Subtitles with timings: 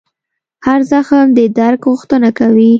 [0.65, 2.69] هر زخم د درک غوښتنه کوي.